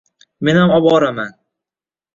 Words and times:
Menam 0.39 0.69
oboraman! 0.69 1.31